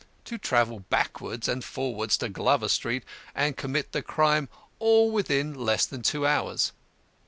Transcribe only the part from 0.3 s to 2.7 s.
travel backwards and forwards to Glover